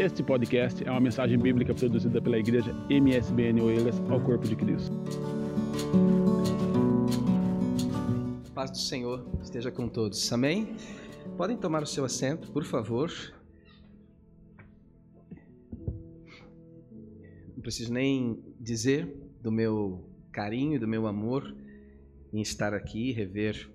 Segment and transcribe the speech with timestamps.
[0.00, 4.96] Este podcast é uma mensagem bíblica produzida pela igreja MSBN Oeiras ao Corpo de Cristo.
[8.54, 10.32] Paz do Senhor esteja com todos.
[10.32, 10.74] Amém?
[11.36, 13.12] Podem tomar o seu assento, por favor.
[17.54, 21.54] Não preciso nem dizer do meu carinho do meu amor
[22.32, 23.70] em estar aqui, rever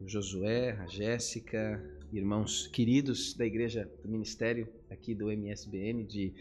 [0.00, 1.80] o Josué, a Jéssica,
[2.12, 6.32] irmãos queridos da igreja do ministério aqui do MSBN de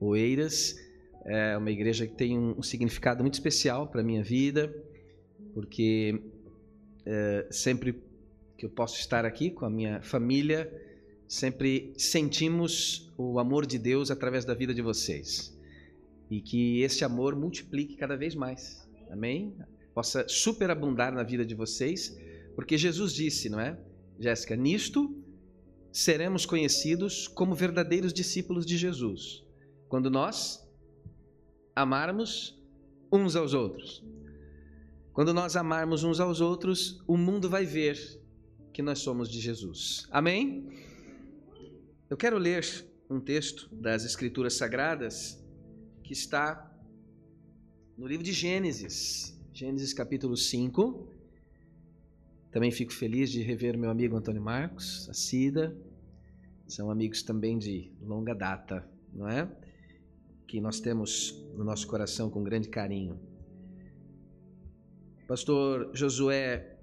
[0.00, 0.76] Oeiras.
[1.24, 4.72] É uma igreja que tem um significado muito especial para a minha vida,
[5.52, 6.22] porque
[7.04, 8.00] é, sempre
[8.56, 10.72] que eu posso estar aqui com a minha família,
[11.26, 15.56] sempre sentimos o amor de Deus através da vida de vocês.
[16.30, 18.88] E que esse amor multiplique cada vez mais.
[19.10, 19.54] Amém?
[19.94, 22.16] Possa superabundar na vida de vocês,
[22.54, 23.76] porque Jesus disse, não é?
[24.18, 25.25] Jéssica, nisto
[25.96, 29.42] seremos conhecidos como verdadeiros discípulos de Jesus,
[29.88, 30.62] quando nós
[31.74, 32.62] amarmos
[33.10, 34.04] uns aos outros.
[35.14, 37.98] Quando nós amarmos uns aos outros, o mundo vai ver
[38.74, 40.06] que nós somos de Jesus.
[40.10, 40.68] Amém?
[42.10, 42.62] Eu quero ler
[43.08, 45.42] um texto das Escrituras Sagradas
[46.04, 46.70] que está
[47.96, 51.16] no livro de Gênesis, Gênesis capítulo 5,
[52.56, 55.76] também fico feliz de rever meu amigo Antônio Marcos, a Cida.
[56.66, 59.48] São amigos também de longa data, não é?
[60.46, 63.18] Que nós temos no nosso coração com grande carinho.
[65.28, 66.76] Pastor Josué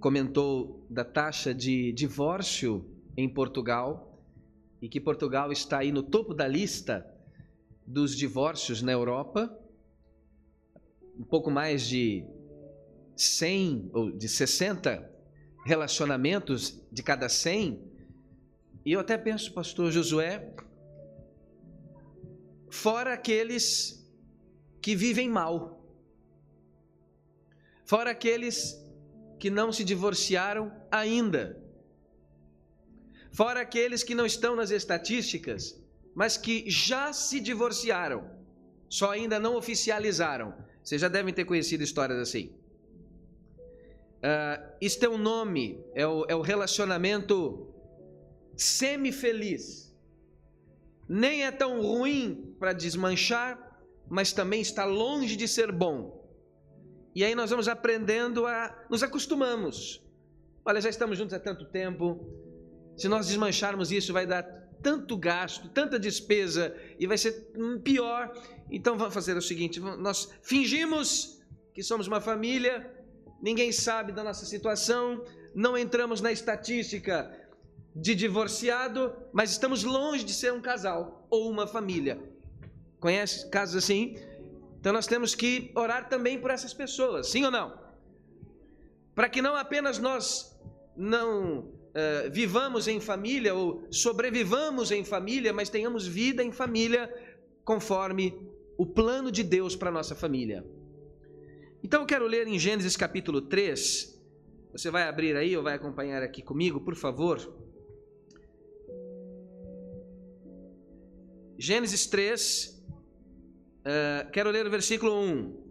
[0.00, 2.84] comentou da taxa de divórcio
[3.16, 4.22] em Portugal
[4.80, 7.06] e que Portugal está aí no topo da lista
[7.86, 9.58] dos divórcios na Europa.
[11.18, 12.24] Um pouco mais de
[13.16, 15.10] 100 ou de 60
[15.64, 17.93] relacionamentos de cada 100,
[18.84, 20.54] e eu até penso, pastor Josué,
[22.68, 24.04] fora aqueles
[24.82, 25.82] que vivem mal,
[27.86, 28.78] fora aqueles
[29.38, 31.58] que não se divorciaram ainda,
[33.32, 35.82] fora aqueles que não estão nas estatísticas,
[36.14, 38.30] mas que já se divorciaram,
[38.88, 40.54] só ainda não oficializaram.
[40.82, 42.54] Vocês já devem ter conhecido histórias assim.
[44.18, 47.73] Uh, isto é um nome, é o, é o relacionamento
[48.56, 49.94] semi-feliz.
[51.08, 53.58] Nem é tão ruim para desmanchar,
[54.08, 56.24] mas também está longe de ser bom.
[57.14, 58.86] E aí nós vamos aprendendo a.
[58.90, 60.02] nos acostumamos.
[60.64, 62.26] Olha, já estamos juntos há tanto tempo.
[62.96, 64.42] Se nós desmancharmos isso, vai dar
[64.82, 68.32] tanto gasto, tanta despesa e vai ser pior.
[68.70, 71.40] Então vamos fazer o seguinte: nós fingimos
[71.72, 72.90] que somos uma família
[73.44, 75.22] ninguém sabe da nossa situação,
[75.54, 77.30] não entramos na estatística
[77.94, 82.18] de divorciado, mas estamos longe de ser um casal ou uma família.
[82.98, 84.16] Conhece casos assim?
[84.80, 87.78] Então nós temos que orar também por essas pessoas, sim ou não?
[89.14, 90.58] Para que não apenas nós
[90.96, 97.12] não uh, vivamos em família ou sobrevivamos em família, mas tenhamos vida em família
[97.64, 98.34] conforme
[98.76, 100.66] o plano de Deus para nossa família.
[101.82, 104.20] Então eu quero ler em Gênesis capítulo 3.
[104.72, 107.63] Você vai abrir aí ou vai acompanhar aqui comigo, por favor?
[111.58, 115.64] Gênesis 3, uh, eh, quero ler o versículo 1.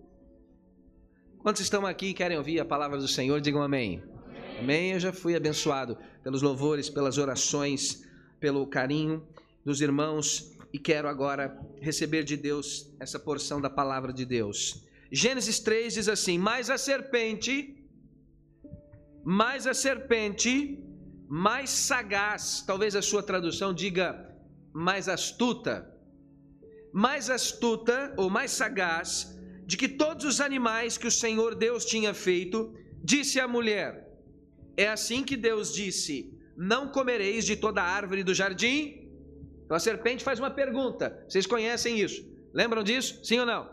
[1.40, 4.02] Quantos estão aqui e querem ouvir a palavra do Senhor, digam amém.
[4.28, 4.60] amém.
[4.60, 4.92] Amém.
[4.94, 8.08] Eu já fui abençoado pelos louvores, pelas orações,
[8.40, 9.28] pelo carinho
[9.66, 14.86] dos irmãos e quero agora receber de Deus essa porção da palavra de Deus.
[15.12, 17.76] Gênesis 3 diz assim: Mas a serpente,
[19.24, 20.82] mais a serpente,
[21.28, 24.33] mais sagaz, talvez a sua tradução diga
[24.73, 25.88] mais astuta,
[26.91, 32.13] mais astuta ou mais sagaz, de que todos os animais que o Senhor Deus tinha
[32.13, 32.73] feito,
[33.03, 34.09] disse à mulher:
[34.75, 39.09] É assim que Deus disse: Não comereis de toda árvore do jardim?
[39.64, 41.23] Então a serpente faz uma pergunta.
[41.28, 42.28] Vocês conhecem isso?
[42.53, 43.23] Lembram disso?
[43.23, 43.69] Sim ou não?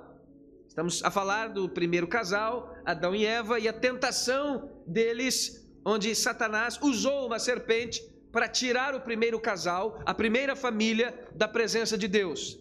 [0.68, 6.78] Estamos a falar do primeiro casal, Adão e Eva, e a tentação deles, onde Satanás
[6.80, 8.00] usou uma serpente
[8.32, 12.58] para tirar o primeiro casal, a primeira família, da presença de Deus.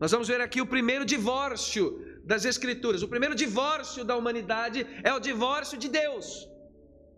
[0.00, 1.84] Nós vamos ver aqui o primeiro divórcio
[2.24, 3.02] das Escrituras.
[3.02, 6.48] O primeiro divórcio da humanidade é o divórcio de Deus,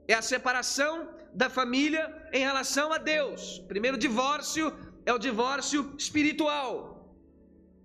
[0.06, 3.58] é a separação da família em relação a Deus.
[3.58, 4.72] O primeiro divórcio
[5.06, 6.74] é o divórcio espiritual.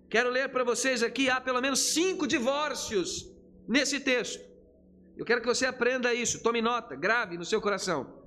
[0.08, 3.30] Quero ler para vocês aqui, há pelo menos cinco divórcios
[3.66, 4.44] nesse texto.
[5.16, 8.19] Eu quero que você aprenda isso, tome nota, grave no seu coração.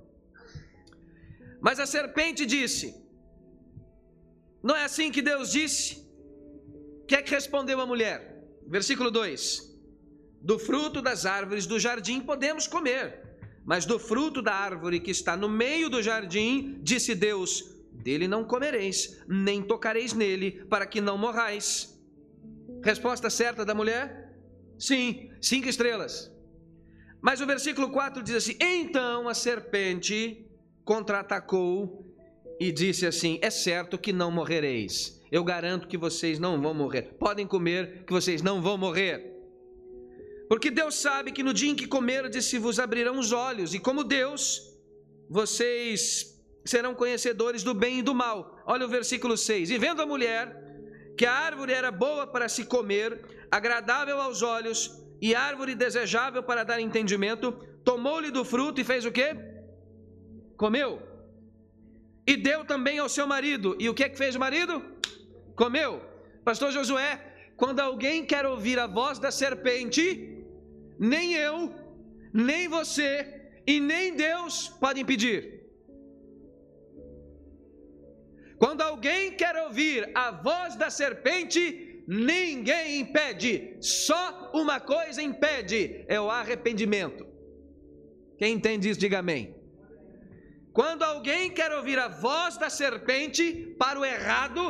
[1.64, 2.94] Mas a serpente disse:
[4.62, 6.06] Não é assim que Deus disse?
[7.02, 8.18] O que é que respondeu a mulher?
[8.66, 9.62] Versículo 2:
[10.42, 13.06] Do fruto das árvores do jardim podemos comer,
[13.64, 18.44] mas do fruto da árvore que está no meio do jardim, disse Deus: Dele não
[18.44, 21.98] comereis, nem tocareis nele, para que não morrais.
[22.82, 24.06] Resposta certa da mulher?
[24.78, 26.30] Sim, cinco estrelas.
[27.22, 30.44] Mas o versículo 4 diz assim: Então a serpente
[30.84, 32.04] contra-atacou
[32.60, 35.20] e disse assim: É certo que não morrereis.
[35.30, 37.14] Eu garanto que vocês não vão morrer.
[37.18, 39.32] Podem comer, que vocês não vão morrer.
[40.48, 43.80] Porque Deus sabe que no dia em que comerdes se vos abrirão os olhos, e
[43.80, 44.72] como Deus,
[45.28, 48.62] vocês serão conhecedores do bem e do mal.
[48.66, 49.70] Olha o versículo 6.
[49.70, 50.62] E vendo a mulher
[51.16, 56.64] que a árvore era boa para se comer, agradável aos olhos e árvore desejável para
[56.64, 57.52] dar entendimento,
[57.84, 59.36] tomou-lhe do fruto e fez o quê?
[60.56, 61.00] Comeu.
[62.26, 63.76] E deu também ao seu marido.
[63.78, 64.82] E o que é que fez o marido?
[65.54, 66.00] Comeu.
[66.44, 67.20] Pastor Josué,
[67.56, 70.44] quando alguém quer ouvir a voz da serpente,
[70.98, 71.72] nem eu,
[72.32, 75.54] nem você e nem Deus podem impedir.
[78.58, 86.20] Quando alguém quer ouvir a voz da serpente, ninguém impede, só uma coisa impede: é
[86.20, 87.26] o arrependimento.
[88.38, 89.54] Quem entende isso, diga amém.
[90.74, 94.60] Quando alguém quer ouvir a voz da serpente para o errado,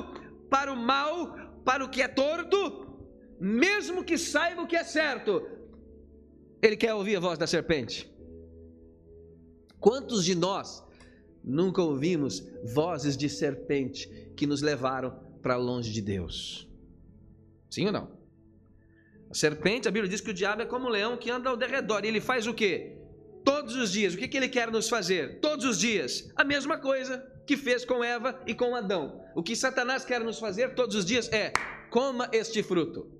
[0.50, 1.34] para o mal,
[1.64, 2.58] para o que é torto,
[3.40, 5.48] mesmo que saiba o que é certo,
[6.60, 8.12] ele quer ouvir a voz da serpente.
[9.80, 10.84] Quantos de nós
[11.42, 15.10] nunca ouvimos vozes de serpente que nos levaram
[15.42, 16.68] para longe de Deus?
[17.70, 18.10] Sim ou não?
[19.30, 21.56] A serpente, a Bíblia diz que o diabo é como um leão que anda ao
[21.56, 22.04] derredor.
[22.04, 23.03] E ele faz o quê?
[23.44, 25.40] Todos os dias, o que, que ele quer nos fazer?
[25.40, 29.22] Todos os dias, a mesma coisa que fez com Eva e com Adão.
[29.34, 31.52] O que Satanás quer nos fazer todos os dias é:
[31.90, 33.14] coma este fruto.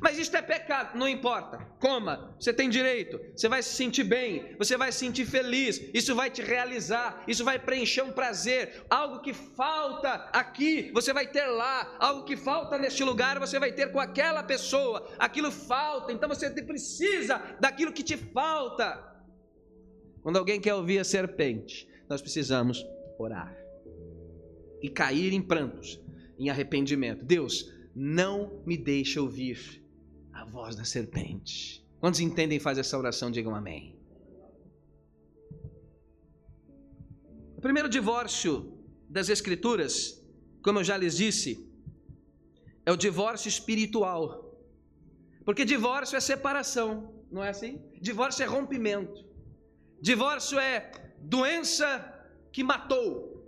[0.00, 1.58] Mas isto é pecado, não importa.
[1.78, 6.14] Coma, você tem direito, você vai se sentir bem, você vai se sentir feliz, isso
[6.14, 8.84] vai te realizar, isso vai preencher um prazer.
[8.90, 13.72] Algo que falta aqui, você vai ter lá, algo que falta neste lugar, você vai
[13.72, 15.08] ter com aquela pessoa.
[15.18, 19.13] Aquilo falta, então você precisa daquilo que te falta.
[20.24, 22.82] Quando alguém quer ouvir a serpente, nós precisamos
[23.18, 23.54] orar
[24.80, 26.00] e cair em prantos,
[26.38, 27.22] em arrependimento.
[27.22, 29.84] Deus, não me deixe ouvir
[30.32, 31.86] a voz da serpente.
[32.00, 33.30] Quantos entendem e fazem essa oração?
[33.30, 33.98] Digam amém.
[37.58, 40.26] O primeiro divórcio das Escrituras,
[40.62, 41.70] como eu já lhes disse,
[42.86, 44.58] é o divórcio espiritual.
[45.44, 47.78] Porque divórcio é separação, não é assim?
[48.00, 49.33] Divórcio é rompimento.
[50.04, 51.88] Divórcio é doença
[52.52, 53.42] que matou.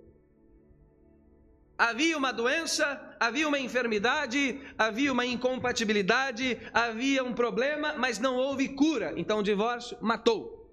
[1.76, 2.84] Havia uma doença,
[3.20, 9.12] havia uma enfermidade, havia uma incompatibilidade, havia um problema, mas não houve cura.
[9.18, 10.72] Então o divórcio matou.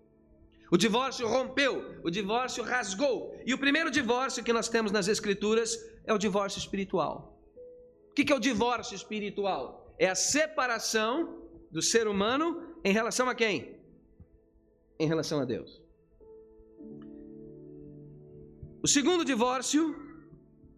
[0.71, 3.37] O divórcio rompeu, o divórcio rasgou.
[3.45, 7.37] E o primeiro divórcio que nós temos nas Escrituras é o divórcio espiritual.
[8.09, 9.93] O que é o divórcio espiritual?
[9.99, 13.82] É a separação do ser humano em relação a quem?
[14.99, 15.81] Em relação a Deus.
[18.81, 19.95] O segundo divórcio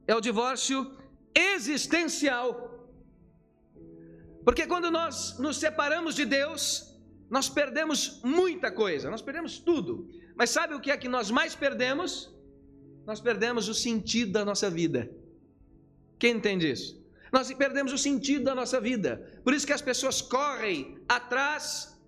[0.08, 0.96] é o divórcio
[1.34, 2.48] existencial.
[4.44, 6.96] Porque quando nós nos separamos de Deus,
[7.30, 10.08] nós perdemos muita coisa, nós perdemos tudo.
[10.36, 12.32] Mas sabe o que é que nós mais perdemos?
[13.06, 15.10] Nós perdemos o sentido da nossa vida.
[16.20, 17.04] Quem entende isso?
[17.32, 19.42] Nós perdemos o sentido da nossa vida.
[19.44, 22.00] Por isso que as pessoas correm atrás.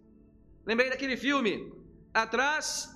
[0.66, 1.72] Lembrei daquele filme,
[2.24, 2.96] atrás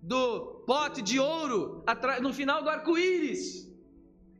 [0.00, 3.70] do pote de ouro, atrás, no final do arco-íris.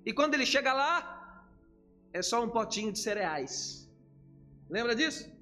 [0.05, 1.47] E quando ele chega lá,
[2.13, 3.91] é só um potinho de cereais.
[4.69, 5.33] Lembra disso?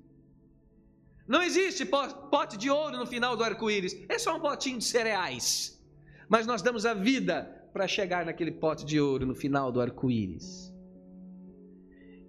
[1.27, 5.81] Não existe pote de ouro no final do arco-íris, é só um potinho de cereais.
[6.29, 10.73] Mas nós damos a vida para chegar naquele pote de ouro no final do arco-íris.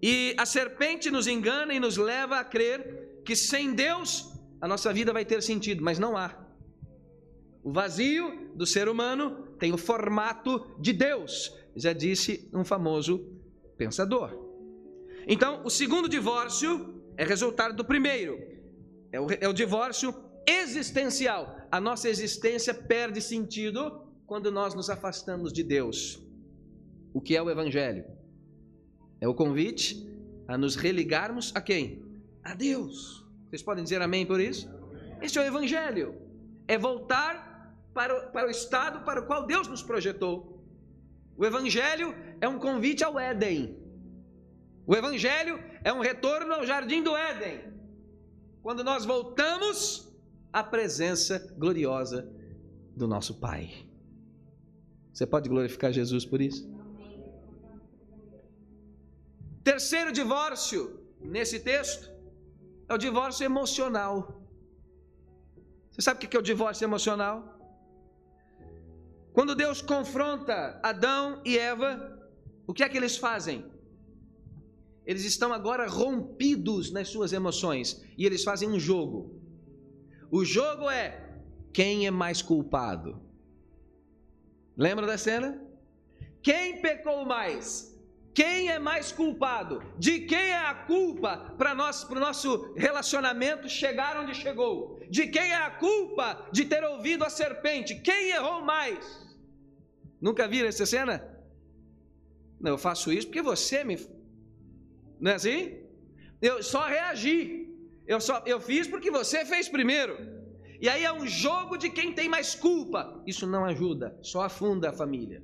[0.02, 4.92] E a serpente nos engana e nos leva a crer que sem Deus a nossa
[4.94, 6.43] vida vai ter sentido, mas não há.
[7.64, 13.26] O vazio do ser humano tem o formato de Deus, já disse um famoso
[13.78, 14.38] pensador.
[15.26, 18.38] Então, o segundo divórcio é resultado do primeiro,
[19.12, 20.14] é o, é o divórcio
[20.46, 21.58] existencial.
[21.72, 26.22] A nossa existência perde sentido quando nós nos afastamos de Deus.
[27.14, 28.06] O que é o Evangelho?
[29.22, 30.06] É o convite
[30.48, 32.04] a nos religarmos a quem?
[32.44, 33.26] A Deus.
[33.48, 34.68] Vocês podem dizer amém por isso?
[35.22, 36.16] Este é o Evangelho.
[36.68, 37.53] É voltar
[37.94, 40.64] para o, para o estado para o qual Deus nos projetou.
[41.38, 43.78] O Evangelho é um convite ao Éden.
[44.86, 47.74] O Evangelho é um retorno ao jardim do Éden.
[48.62, 50.12] Quando nós voltamos
[50.52, 52.30] à presença gloriosa
[52.96, 53.88] do nosso Pai.
[55.12, 56.72] Você pode glorificar Jesus por isso?
[59.64, 62.12] Terceiro divórcio nesse texto
[62.88, 64.44] é o divórcio emocional.
[65.92, 67.53] Você sabe o que é o divórcio emocional?
[69.34, 72.22] Quando Deus confronta Adão e Eva,
[72.68, 73.66] o que é que eles fazem?
[75.06, 79.42] Eles estão agora rompidos nas suas emoções e eles fazem um jogo.
[80.32, 81.40] O jogo é
[81.74, 83.22] quem é mais culpado.
[84.78, 85.60] Lembra da cena?
[86.42, 87.92] Quem pecou mais?
[88.34, 89.84] Quem é mais culpado?
[89.98, 95.00] De quem é a culpa para o nosso relacionamento chegar onde chegou?
[95.10, 97.96] De quem é a culpa de ter ouvido a serpente?
[98.00, 99.23] Quem errou mais?
[100.28, 101.16] Nunca viram essa cena?
[102.64, 103.96] Não, eu faço isso porque você me.
[105.20, 105.60] Não é assim?
[106.42, 107.40] Eu só reagi.
[108.08, 110.16] Eu, só, eu fiz porque você fez primeiro.
[110.80, 113.22] E aí é um jogo de quem tem mais culpa.
[113.28, 115.44] Isso não ajuda, só afunda a família.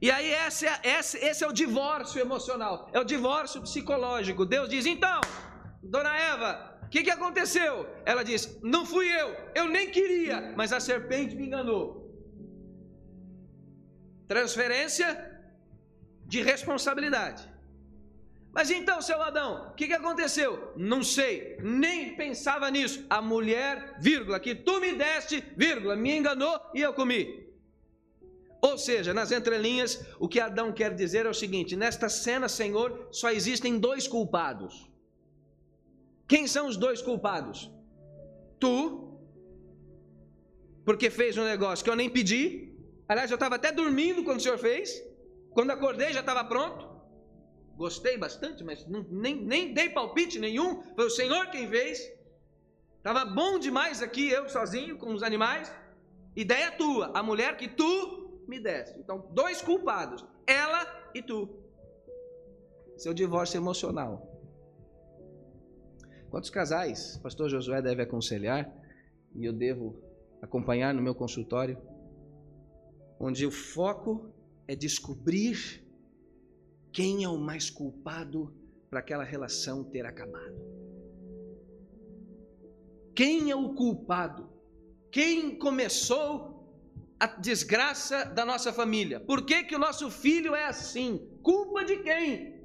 [0.00, 4.46] E aí esse é, esse, esse é o divórcio emocional, é o divórcio psicológico.
[4.46, 5.20] Deus diz: então,
[5.82, 7.88] dona Eva, o que, que aconteceu?
[8.06, 12.03] Ela diz: não fui eu, eu nem queria, mas a serpente me enganou.
[14.26, 15.08] Transferência
[16.26, 17.54] de responsabilidade.
[18.52, 20.72] Mas então, seu Adão, o que, que aconteceu?
[20.76, 23.04] Não sei, nem pensava nisso.
[23.10, 27.44] A mulher, vírgula, que tu me deste, vírgula, me enganou e eu comi.
[28.62, 33.08] Ou seja, nas entrelinhas, o que Adão quer dizer é o seguinte: nesta cena, Senhor,
[33.10, 34.88] só existem dois culpados.
[36.28, 37.70] Quem são os dois culpados?
[38.60, 39.18] Tu,
[40.84, 42.73] porque fez um negócio que eu nem pedi.
[43.08, 45.02] Aliás, eu estava até dormindo quando o Senhor fez.
[45.50, 46.94] Quando acordei já estava pronto.
[47.76, 50.82] Gostei bastante, mas não, nem, nem dei palpite nenhum.
[50.94, 51.98] Foi o Senhor quem fez.
[52.96, 55.70] Estava bom demais aqui, eu sozinho, com os animais.
[56.34, 58.98] Ideia tua, a mulher que tu me deste.
[58.98, 61.48] Então, dois culpados, ela e tu.
[62.96, 64.30] Seu divórcio emocional.
[66.30, 68.72] Quantos casais, pastor Josué deve aconselhar
[69.34, 70.02] e eu devo
[70.42, 71.78] acompanhar no meu consultório,
[73.24, 74.30] onde o foco
[74.68, 75.82] é descobrir
[76.92, 78.54] quem é o mais culpado
[78.90, 80.54] para aquela relação ter acabado.
[83.14, 84.52] Quem é o culpado?
[85.10, 86.68] Quem começou
[87.18, 89.18] a desgraça da nossa família?
[89.20, 91.26] Por que, que o nosso filho é assim?
[91.42, 92.62] Culpa de quem?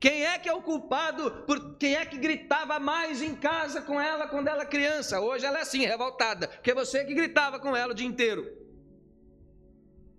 [0.00, 1.44] Quem é que é o culpado?
[1.46, 5.20] Por quem é que gritava mais em casa com ela quando ela criança?
[5.20, 8.65] Hoje ela é assim, revoltada, porque você que gritava com ela o dia inteiro.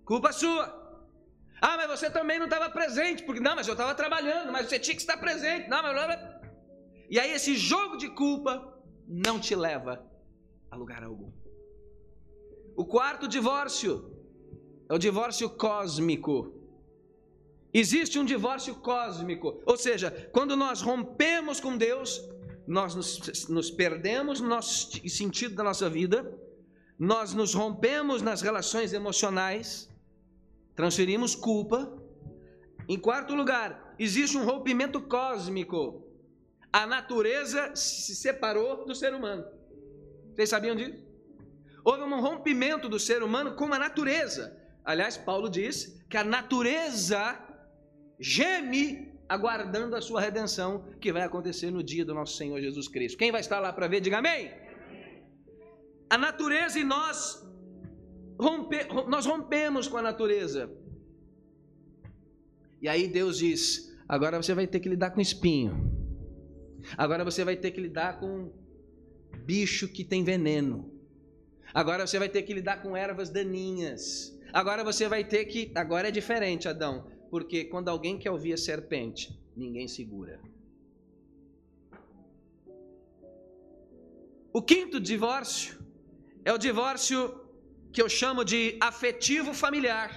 [0.08, 0.64] Culpa sua.
[1.60, 4.78] Ah, mas você também não estava presente, porque não, mas eu estava trabalhando, mas você
[4.78, 5.68] tinha que estar presente.
[5.68, 6.38] Não, mas
[7.10, 8.52] e aí esse jogo de culpa
[9.06, 10.02] não te leva
[10.70, 11.30] a lugar algum.
[12.74, 13.92] O quarto divórcio
[14.88, 16.54] é o divórcio cósmico.
[17.70, 22.18] Existe um divórcio cósmico, ou seja, quando nós rompemos com Deus,
[22.66, 26.18] nós nos, nos perdemos no nosso sentido da nossa vida,
[26.98, 29.87] nós nos rompemos nas relações emocionais,
[30.78, 31.92] transferimos culpa.
[32.88, 36.06] Em quarto lugar, existe um rompimento cósmico.
[36.72, 39.44] A natureza se separou do ser humano.
[40.32, 41.04] Vocês sabiam disso?
[41.84, 44.56] Houve um rompimento do ser humano com a natureza.
[44.84, 47.36] Aliás, Paulo diz que a natureza
[48.20, 53.18] geme aguardando a sua redenção, que vai acontecer no dia do nosso Senhor Jesus Cristo.
[53.18, 54.52] Quem vai estar lá para ver, diga amém.
[56.08, 57.47] A natureza e nós,
[58.38, 58.76] rompe,
[59.08, 60.70] nós rompemos com a natureza.
[62.80, 65.92] E aí Deus diz: agora você vai ter que lidar com espinho.
[66.96, 68.52] Agora você vai ter que lidar com
[69.44, 70.90] bicho que tem veneno.
[71.74, 74.38] Agora você vai ter que lidar com ervas daninhas.
[74.52, 75.70] Agora você vai ter que.
[75.74, 77.06] Agora é diferente, Adão.
[77.30, 80.40] Porque quando alguém quer ouvir a serpente, ninguém segura.
[84.52, 85.78] O quinto divórcio
[86.44, 87.47] é o divórcio
[87.92, 90.08] que eu chamo de afetivo familiar.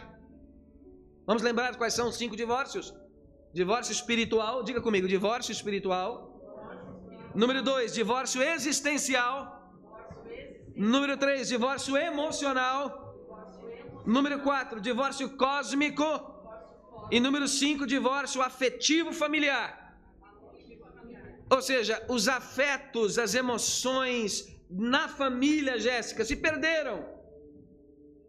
[1.25, 2.93] Vamos lembrar quais são os cinco divórcios?
[3.53, 6.11] Divórcio espiritual, diga comigo, divórcio espiritual.
[7.33, 9.61] Número dois, divórcio existencial.
[10.75, 12.81] Número 3, divórcio emocional.
[14.05, 16.05] Número 4, divórcio cósmico.
[17.11, 19.99] E número 5, divórcio afetivo familiar.
[21.49, 27.10] Ou seja, os afetos, as emoções na família, Jéssica, se perderam.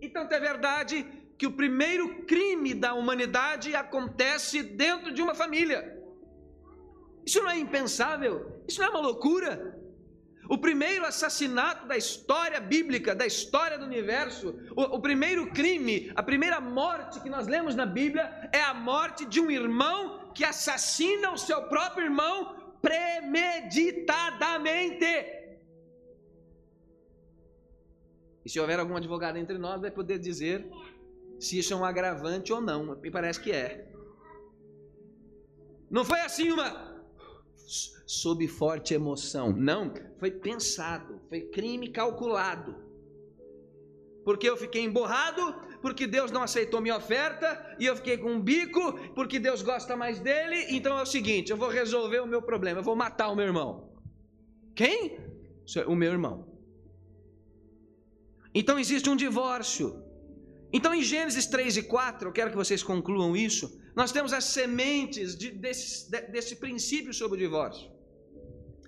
[0.03, 1.07] Então é verdade
[1.39, 5.99] que o primeiro crime da humanidade acontece dentro de uma família.
[7.25, 8.61] Isso não é impensável?
[8.67, 9.79] Isso não é uma loucura?
[10.49, 16.23] O primeiro assassinato da história bíblica, da história do universo, o, o, primeiro crime, a
[16.23, 21.31] primeira morte que nós lemos na Bíblia é a morte de um irmão que assassina
[21.31, 25.42] o seu próprio irmão premeditadamente.
[28.45, 30.67] E se houver algum advogado entre nós, vai poder dizer
[31.39, 32.97] se isso é um agravante ou não.
[32.97, 33.89] Me parece que é.
[35.91, 36.93] Não foi assim uma
[38.07, 39.53] sob forte emoção.
[39.53, 42.77] Não, foi pensado, foi crime calculado.
[44.25, 48.41] Porque eu fiquei emborrado, porque Deus não aceitou minha oferta, e eu fiquei com um
[48.41, 50.67] bico, porque Deus gosta mais dele.
[50.71, 53.47] Então é o seguinte: eu vou resolver o meu problema, eu vou matar o meu
[53.47, 53.91] irmão.
[54.75, 55.19] Quem?
[55.87, 56.52] O meu irmão.
[58.55, 60.03] Então existe um divórcio.
[60.73, 63.79] Então em Gênesis 3 e 4, eu quero que vocês concluam isso.
[63.95, 67.91] Nós temos as sementes de, desse, desse princípio sobre o divórcio.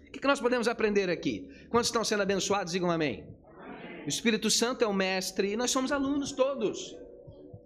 [0.07, 1.49] O que, que nós podemos aprender aqui?
[1.69, 3.27] Quantos estão sendo abençoados, digam amém.
[3.59, 4.05] amém.
[4.07, 6.97] O Espírito Santo é o mestre e nós somos alunos todos.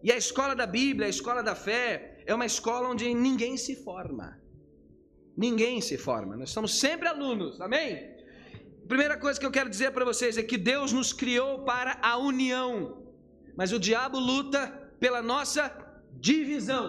[0.02, 3.76] E a escola da Bíblia, a escola da fé, é uma escola onde ninguém se
[3.76, 4.40] forma.
[5.36, 6.36] Ninguém se forma.
[6.36, 8.17] Nós somos sempre alunos, amém?
[8.88, 12.16] Primeira coisa que eu quero dizer para vocês é que Deus nos criou para a
[12.16, 12.72] união,
[13.54, 14.62] mas o diabo luta
[14.98, 15.62] pela nossa
[16.28, 16.86] divisão.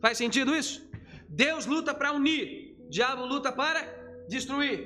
[0.00, 0.76] Faz sentido isso?
[1.28, 3.80] Deus luta para unir, o diabo luta para
[4.34, 4.78] destruir.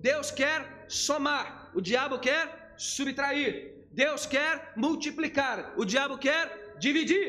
[0.00, 3.52] Deus quer somar, o diabo quer subtrair.
[3.90, 7.28] Deus quer multiplicar, o diabo quer dividir.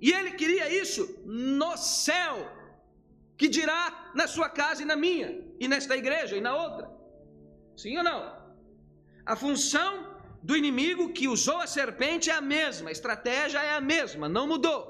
[0.00, 2.34] E ele queria isso no céu,
[3.40, 5.28] que dirá na sua casa e na minha,
[5.58, 6.86] e nesta igreja e na outra.
[7.74, 8.20] Sim ou não?
[9.24, 9.92] A função
[10.42, 14.46] do inimigo que usou a serpente é a mesma, a estratégia é a mesma, não
[14.46, 14.82] mudou.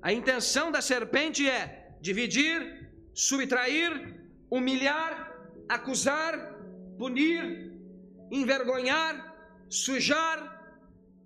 [0.00, 3.92] A intenção da serpente é dividir, subtrair,
[4.50, 5.12] humilhar,
[5.68, 6.32] acusar,
[6.96, 7.44] punir,
[8.30, 9.14] envergonhar,
[9.68, 10.38] sujar.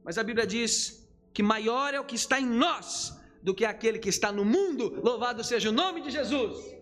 [0.05, 3.15] Mas a Bíblia diz que maior é o que está em nós
[3.47, 4.85] do que aquele que está no mundo.
[5.09, 6.75] Louvado seja o nome de Jesus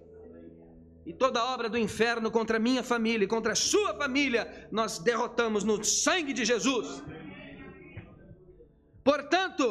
[1.04, 5.64] e toda obra do inferno contra minha família e contra a sua família, nós derrotamos
[5.64, 7.02] no sangue de Jesus.
[9.02, 9.64] Portanto,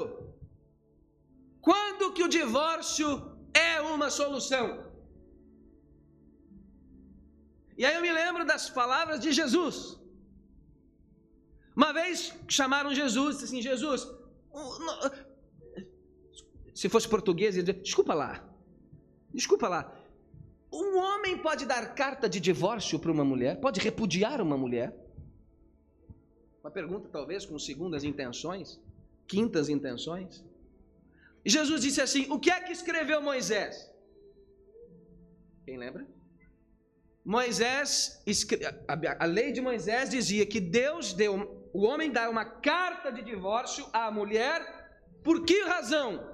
[1.62, 3.10] quando que o divórcio
[3.54, 4.92] é uma solução?
[7.78, 9.98] E aí eu me lembro das palavras de Jesus.
[11.74, 14.06] Uma vez chamaram Jesus, disse assim: Jesus,
[16.82, 18.44] se fosse português, ele dizia: desculpa lá,
[19.32, 19.96] desculpa lá,
[20.74, 23.60] um homem pode dar carta de divórcio para uma mulher?
[23.60, 24.92] Pode repudiar uma mulher?
[26.64, 28.80] Uma pergunta, talvez, com segundas intenções,
[29.28, 30.44] quintas intenções.
[31.46, 33.88] Jesus disse assim: O que é que escreveu Moisés?
[35.64, 36.08] Quem lembra?
[37.24, 38.24] Moisés,
[39.20, 43.86] a lei de Moisés dizia que Deus deu, o homem dá uma carta de divórcio
[43.94, 44.60] à mulher,
[45.24, 46.31] por que razão?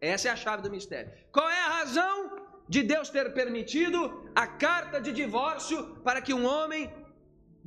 [0.00, 1.10] Essa é a chave do mistério.
[1.32, 4.00] Qual é a razão de Deus ter permitido
[4.34, 6.92] a carta de divórcio para que um homem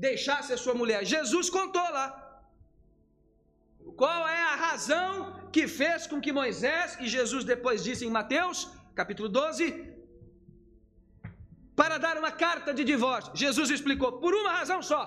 [0.07, 1.05] deixasse a sua mulher.
[1.05, 2.07] Jesus contou lá.
[4.01, 5.11] Qual é a razão
[5.51, 8.57] que fez com que Moisés, e Jesus depois disse em Mateus,
[8.99, 9.65] capítulo 12,
[11.75, 13.35] para dar uma carta de divórcio?
[13.35, 15.01] Jesus explicou: por uma razão só.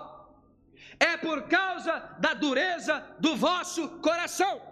[0.98, 1.92] É por causa
[2.24, 4.71] da dureza do vosso coração.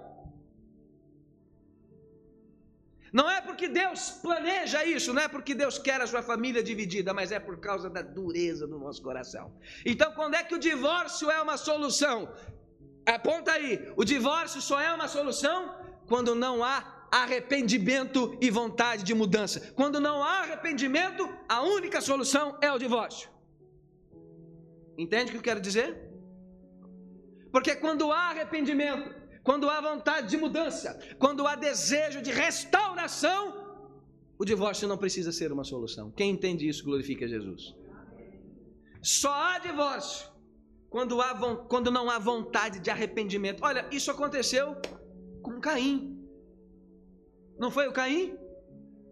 [3.13, 7.13] Não é porque Deus planeja isso, não é porque Deus quer a sua família dividida,
[7.13, 9.53] mas é por causa da dureza do nosso coração.
[9.85, 12.33] Então, quando é que o divórcio é uma solução?
[13.05, 15.75] Aponta aí: o divórcio só é uma solução
[16.07, 19.73] quando não há arrependimento e vontade de mudança.
[19.75, 23.29] Quando não há arrependimento, a única solução é o divórcio.
[24.97, 26.09] Entende o que eu quero dizer?
[27.51, 33.71] Porque quando há arrependimento, quando há vontade de mudança, quando há desejo de restauração,
[34.39, 36.11] o divórcio não precisa ser uma solução.
[36.11, 37.75] Quem entende isso glorifica Jesus.
[39.03, 40.31] Só há divórcio
[40.89, 43.63] quando, há, quando não há vontade de arrependimento.
[43.63, 44.77] Olha, isso aconteceu
[45.43, 46.19] com Caim.
[47.59, 48.37] Não foi o Caim?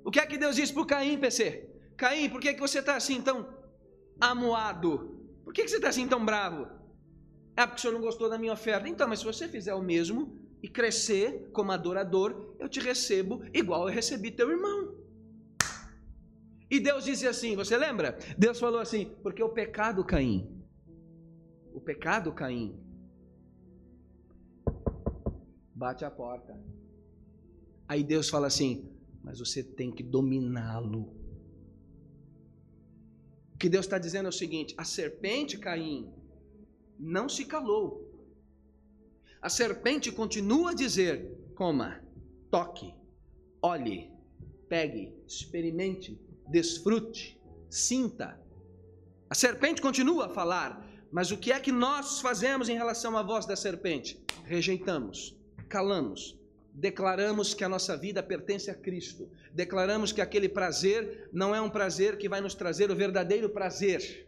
[0.04, 1.68] O que é que Deus disse para o Caim, PC?
[1.96, 3.48] Caim, por que, que você está assim tão
[4.20, 5.18] amuado?
[5.44, 6.77] Por que, que você está assim tão bravo?
[7.58, 8.88] Ah, porque o senhor não gostou da minha oferta.
[8.88, 13.88] Então, mas se você fizer o mesmo e crescer como adorador, eu te recebo igual
[13.88, 14.96] eu recebi teu irmão.
[16.70, 18.16] E Deus disse assim: você lembra?
[18.38, 20.62] Deus falou assim: porque o pecado Caim,
[21.74, 22.78] o pecado Caim,
[25.74, 26.56] bate a porta.
[27.88, 28.88] Aí Deus fala assim:
[29.20, 31.12] mas você tem que dominá-lo.
[33.52, 36.17] O que Deus está dizendo é o seguinte: a serpente Caim
[36.98, 38.08] não se calou.
[39.40, 42.02] A serpente continua a dizer: coma,
[42.50, 42.92] toque,
[43.62, 44.10] olhe,
[44.68, 48.40] pegue, experimente, desfrute, sinta.
[49.30, 53.22] A serpente continua a falar, mas o que é que nós fazemos em relação à
[53.22, 54.22] voz da serpente?
[54.44, 55.36] Rejeitamos,
[55.68, 56.38] calamos,
[56.72, 61.70] declaramos que a nossa vida pertence a Cristo, declaramos que aquele prazer não é um
[61.70, 64.27] prazer que vai nos trazer o verdadeiro prazer.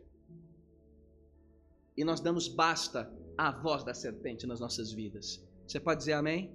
[2.01, 5.47] E nós damos basta à voz da serpente nas nossas vidas.
[5.67, 6.51] Você pode dizer amém?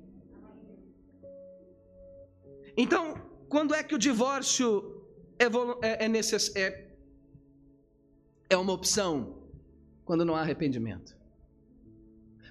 [2.76, 3.14] Então,
[3.48, 5.06] quando é que o divórcio
[5.38, 5.46] é,
[5.88, 6.90] é, é, necess, é,
[8.50, 9.38] é uma opção?
[10.04, 11.16] Quando não há arrependimento.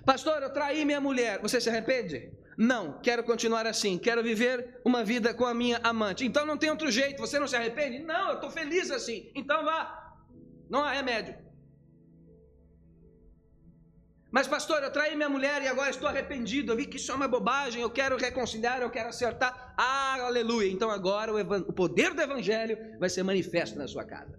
[0.07, 1.43] Pastor, eu traí minha mulher.
[1.43, 2.33] Você se arrepende?
[2.57, 6.25] Não, quero continuar assim, quero viver uma vida com a minha amante.
[6.25, 7.99] Então não tem outro jeito, você não se arrepende?
[8.05, 9.33] Não, eu estou feliz assim.
[9.35, 10.15] Então vá,
[10.71, 11.44] não há remédio.
[14.35, 16.73] Mas, pastor, eu traí minha mulher e agora estou arrependido.
[16.73, 17.81] Eu vi que isso é uma bobagem.
[17.81, 19.73] Eu quero reconciliar, eu quero acertar.
[19.79, 20.69] Ah, aleluia.
[20.69, 24.37] Então agora o, o poder do evangelho vai ser manifesto na sua casa.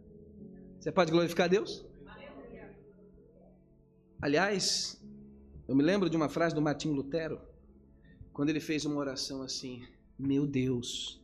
[0.77, 1.85] Você pode glorificar Deus?
[4.21, 5.01] Aliás,
[5.65, 7.39] eu me lembro de uma frase do Martim Lutero
[8.33, 9.81] quando ele fez uma oração assim:
[10.19, 11.23] Meu Deus,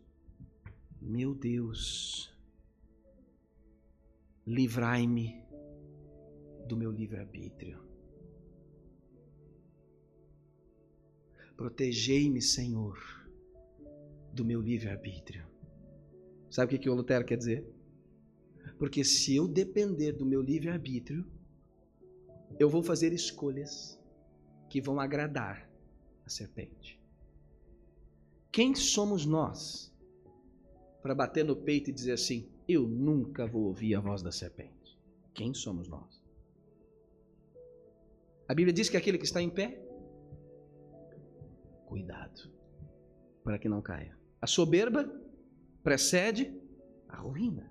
[1.02, 2.34] meu Deus,
[4.48, 5.44] livrai-me
[6.70, 7.91] do meu livre-arbítrio.
[11.62, 12.98] Protegei-me, Senhor,
[14.34, 15.46] do meu livre-arbítrio.
[16.50, 17.64] Sabe o que, o Lutero quer dizer?
[18.80, 21.24] Porque se eu depender do meu livre-arbítrio,
[22.60, 24.02] eu vou fazer escolhas
[24.72, 25.70] que vão agradar
[26.26, 27.00] a serpente.
[28.52, 29.94] Quem somos nós
[31.00, 35.00] para bater no peito e dizer assim: Eu nunca vou ouvir a voz da serpente?
[35.32, 36.24] Quem somos nós?
[38.48, 39.91] A Bíblia diz que aquele que está em pé,
[41.92, 42.50] cuidado,
[43.44, 44.18] para que não caia.
[44.42, 45.04] A soberba
[45.84, 46.58] precede
[47.10, 47.70] a ruína.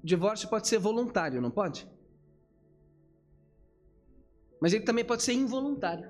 [0.00, 1.90] Divórcio pode ser voluntário, não pode?
[4.60, 6.08] Mas ele também pode ser involuntário.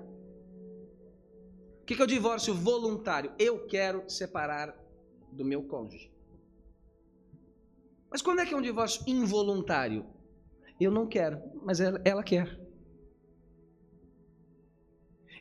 [1.81, 3.33] O que é o divórcio voluntário?
[3.39, 4.77] Eu quero separar
[5.31, 6.13] do meu cônjuge.
[8.11, 10.05] Mas quando é que é um divórcio involuntário?
[10.79, 12.64] Eu não quero, mas ela, ela quer.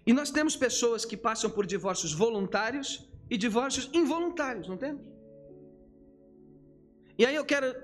[0.06, 5.02] E nós temos pessoas que passam por divórcios voluntários e divórcios involuntários, não temos?
[7.18, 7.74] E aí eu quero,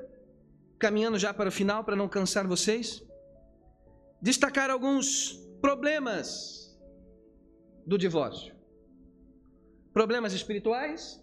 [0.78, 3.02] caminhando já para o final, para não cansar vocês,
[4.20, 6.78] destacar alguns problemas
[7.86, 8.54] do divórcio.
[9.92, 11.22] Problemas espirituais,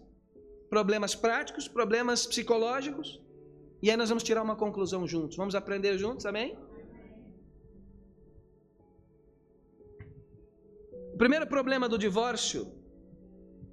[0.68, 3.20] problemas práticos, problemas psicológicos.
[3.82, 5.36] E aí nós vamos tirar uma conclusão juntos.
[5.36, 6.58] Vamos aprender juntos, amém?
[11.18, 12.72] Primeiro problema do divórcio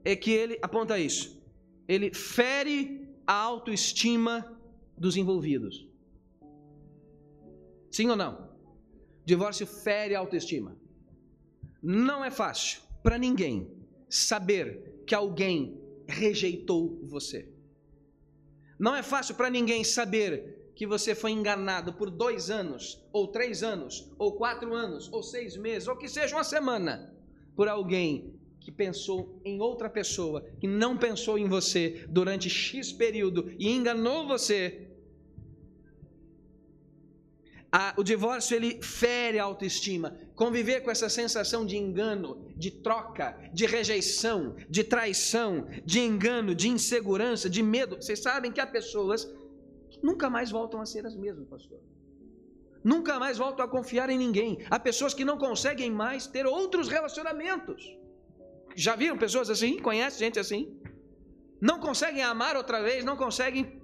[0.03, 1.41] é que ele aponta isso.
[1.87, 4.59] Ele fere a autoestima
[4.97, 5.87] dos envolvidos.
[7.91, 8.49] Sim ou não?
[9.23, 10.77] Divórcio fere a autoestima.
[11.81, 13.71] Não é fácil para ninguém
[14.09, 17.49] saber que alguém rejeitou você.
[18.77, 23.63] Não é fácil para ninguém saber que você foi enganado por dois anos, ou três
[23.63, 27.14] anos, ou quatro anos, ou seis meses, ou que seja uma semana,
[27.55, 33.53] por alguém que pensou em outra pessoa, que não pensou em você durante X período
[33.59, 34.85] e enganou você
[37.77, 40.17] a, o divórcio ele fere a autoestima.
[40.33, 46.69] Conviver com essa sensação de engano, de troca, de rejeição, de traição, de engano, de
[46.69, 47.97] insegurança, de medo.
[47.97, 49.25] Vocês sabem que há pessoas
[49.89, 51.79] que nunca mais voltam a ser as mesmas, pastor.
[52.91, 54.63] Nunca mais voltam a confiar em ninguém.
[54.69, 57.83] Há pessoas que não conseguem mais ter outros relacionamentos.
[58.75, 59.79] Já viram pessoas assim?
[59.87, 60.79] Conhece gente assim?
[61.59, 63.81] Não conseguem amar outra vez, não conseguem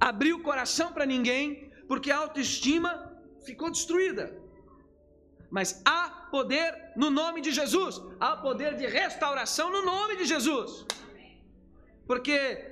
[0.00, 2.90] abrir o coração para ninguém, porque a autoestima
[3.44, 4.24] ficou destruída.
[5.50, 10.86] Mas há poder no nome de Jesus, há poder de restauração no nome de Jesus.
[12.06, 12.67] Porque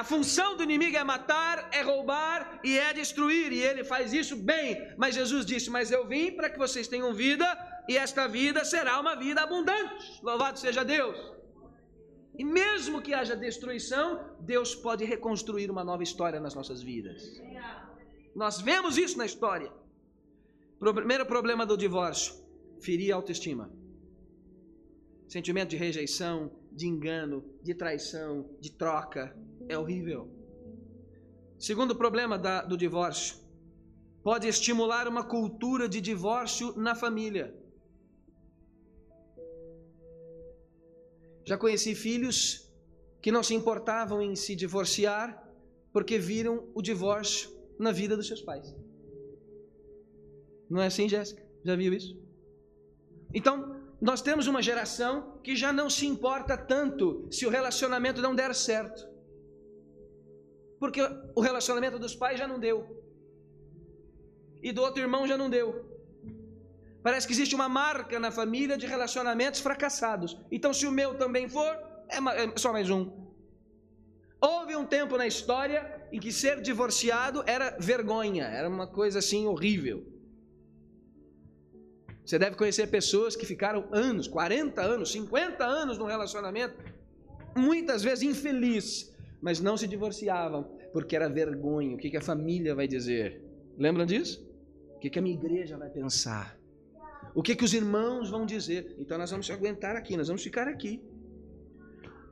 [0.00, 4.36] a função do inimigo é matar, é roubar e é destruir, e ele faz isso
[4.36, 4.68] bem.
[5.02, 7.46] Mas Jesus disse: Mas eu vim para que vocês tenham vida,
[7.88, 10.20] e esta vida será uma vida abundante.
[10.22, 11.18] Louvado seja Deus.
[12.38, 17.22] E mesmo que haja destruição, Deus pode reconstruir uma nova história nas nossas vidas.
[18.34, 19.72] Nós vemos isso na história.
[20.78, 22.34] Primeiro problema do divórcio:
[22.82, 23.72] ferir a autoestima.
[25.26, 29.34] Sentimento de rejeição, de engano, de traição, de troca.
[29.68, 30.30] É horrível.
[31.58, 33.36] Segundo problema da, do divórcio,
[34.22, 37.54] pode estimular uma cultura de divórcio na família.
[41.44, 42.70] Já conheci filhos
[43.22, 45.42] que não se importavam em se divorciar
[45.92, 48.74] porque viram o divórcio na vida dos seus pais.
[50.68, 51.42] Não é assim, Jéssica?
[51.64, 52.20] Já viu isso?
[53.32, 58.34] Então, nós temos uma geração que já não se importa tanto se o relacionamento não
[58.34, 59.15] der certo.
[60.78, 61.00] Porque
[61.34, 63.04] o relacionamento dos pais já não deu.
[64.62, 65.84] E do outro irmão já não deu.
[67.02, 70.36] Parece que existe uma marca na família de relacionamentos fracassados.
[70.50, 71.72] Então, se o meu também for,
[72.08, 73.26] é, é só mais um.
[74.40, 79.46] Houve um tempo na história em que ser divorciado era vergonha, era uma coisa assim
[79.46, 80.04] horrível.
[82.24, 86.76] Você deve conhecer pessoas que ficaram anos, 40 anos, 50 anos no relacionamento,
[87.56, 89.15] muitas vezes infeliz,
[89.46, 91.94] mas não se divorciavam, porque era vergonha.
[91.94, 93.40] O que, a família vai dizer?
[93.78, 94.44] Lembram disso?
[94.96, 96.58] O que, a minha igreja vai pensar?
[97.32, 98.96] O que, que os irmãos vão dizer?
[98.98, 101.00] Então nós vamos aguentar aqui, nós vamos ficar aqui.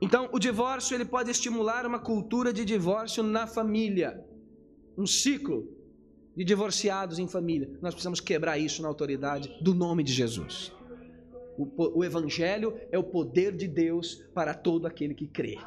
[0.01, 4.21] Então, o divórcio ele pode estimular uma cultura de divórcio na família,
[4.97, 5.73] um ciclo
[6.35, 7.69] de divorciados em família.
[7.81, 10.73] Nós precisamos quebrar isso na autoridade do nome de Jesus.
[11.57, 15.57] O, o Evangelho é o poder de Deus para todo aquele que crê.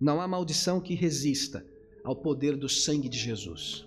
[0.00, 1.66] Não há maldição que resista
[2.04, 3.86] ao poder do sangue de Jesus.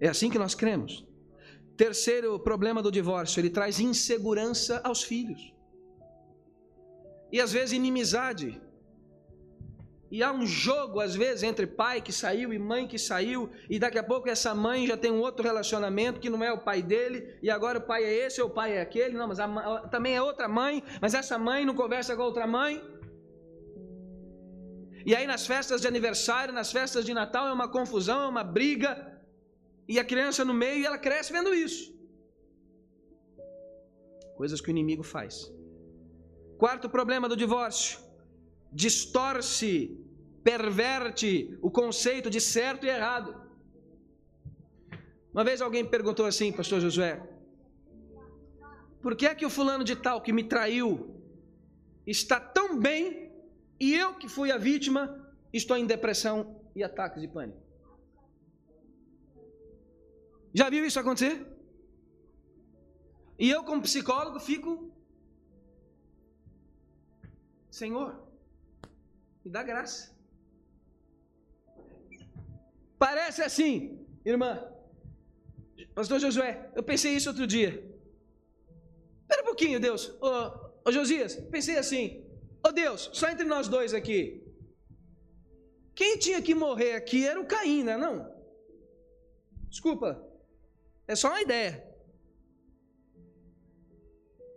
[0.00, 1.06] É assim que nós cremos.
[1.76, 5.52] Terceiro problema do divórcio, ele traz insegurança aos filhos.
[7.30, 8.60] E às vezes inimizade
[10.10, 13.78] e há um jogo, às vezes, entre pai que saiu e mãe que saiu, e
[13.78, 16.80] daqui a pouco essa mãe já tem um outro relacionamento que não é o pai
[16.80, 19.48] dele, e agora o pai é esse ou o pai é aquele, não, mas a,
[19.90, 22.82] também é outra mãe, mas essa mãe não conversa com a outra mãe.
[25.08, 28.44] E aí nas festas de aniversário, nas festas de Natal, é uma confusão, é uma
[28.58, 28.90] briga,
[29.92, 31.84] e a criança no meio, ela cresce vendo isso.
[34.40, 35.34] Coisas que o inimigo faz.
[36.58, 38.06] Quarto problema do divórcio
[38.72, 39.98] distorce,
[40.44, 43.34] perverte o conceito de certo e errado.
[45.32, 47.14] Uma vez alguém perguntou assim, pastor Josué,
[49.00, 50.88] por que é que o fulano de tal que me traiu
[52.06, 53.25] está tão bem
[53.78, 55.02] e eu que fui a vítima
[55.52, 57.60] estou em depressão e ataques de pânico?
[60.52, 61.46] Já viu isso acontecer?
[63.38, 64.90] E eu, como psicólogo, fico.
[67.70, 68.26] Senhor,
[69.44, 70.16] me dá graça.
[72.98, 74.66] Parece assim, irmã.
[75.94, 77.70] Pastor Josué, eu pensei isso outro dia.
[79.22, 80.08] Espera um pouquinho, Deus.
[80.20, 82.25] Ô, ô Josias, pensei assim.
[82.66, 84.42] Ô Deus, só entre nós dois aqui.
[85.94, 88.14] Quem tinha que morrer aqui era o Caim, não é não?
[89.68, 90.08] Desculpa.
[91.06, 91.72] É só uma ideia.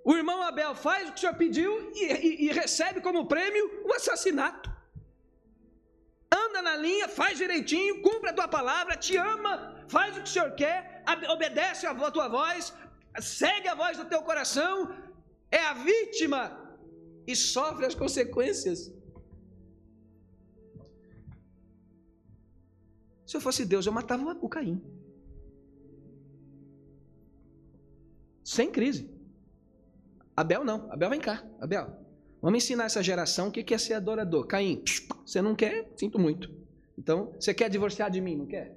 [0.03, 3.65] O irmão Abel faz o que o senhor pediu e, e, e recebe como prêmio
[3.85, 4.69] o assassinato
[6.31, 9.53] anda na linha, faz direitinho, cumpre a tua palavra, te ama,
[9.87, 12.73] faz o que o Senhor quer, obedece a tua voz,
[13.19, 14.95] segue a voz do teu coração,
[15.51, 16.41] é a vítima
[17.31, 18.91] e sofre as consequências.
[23.25, 24.81] Se eu fosse Deus, eu matava o Caim.
[28.43, 29.07] Sem crise.
[30.35, 30.91] Abel não.
[30.91, 31.47] Abel vem cá.
[31.59, 31.85] Abel,
[32.41, 34.47] Vamos ensinar essa geração o que é ser adorador.
[34.47, 34.81] Caim,
[35.25, 35.91] você não quer?
[35.97, 36.49] Sinto muito.
[36.97, 38.75] Então, você quer divorciar de mim, não quer?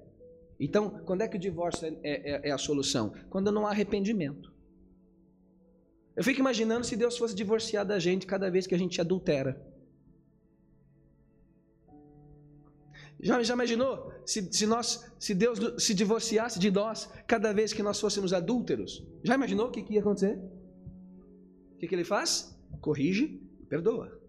[0.59, 3.15] Então, quando é que o divórcio é, é, é a solução?
[3.31, 4.52] Quando não há arrependimento.
[6.17, 9.61] Eu fico imaginando se Deus fosse divorciar da gente cada vez que a gente adultera.
[13.21, 17.83] Já, já imaginou se, se, nós, se Deus se divorciasse de nós cada vez que
[17.83, 19.05] nós fôssemos adúlteros?
[19.23, 20.37] Já imaginou o que, que ia acontecer?
[21.75, 22.59] O que, que ele faz?
[22.81, 24.21] Corrige perdoa.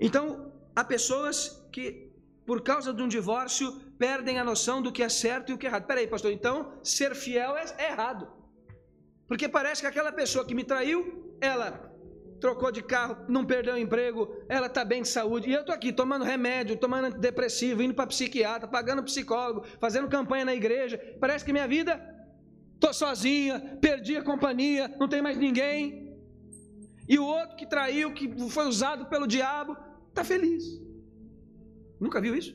[0.00, 2.10] Então, há pessoas que,
[2.44, 5.66] por causa de um divórcio, perdem a noção do que é certo e o que
[5.66, 5.86] é errado.
[5.86, 8.26] Peraí, pastor, então ser fiel é, é errado.
[9.26, 11.94] Porque parece que aquela pessoa que me traiu, ela
[12.40, 15.48] trocou de carro, não perdeu o emprego, ela está bem de saúde.
[15.48, 20.44] E eu estou aqui tomando remédio, tomando antidepressivo, indo para psiquiatra, pagando psicólogo, fazendo campanha
[20.44, 20.98] na igreja.
[21.18, 21.92] Parece que minha vida,
[22.74, 26.14] estou sozinha, perdi a companhia, não tem mais ninguém.
[27.08, 29.76] E o outro que traiu, que foi usado pelo diabo,
[30.08, 30.64] está feliz.
[31.98, 32.54] Nunca viu isso?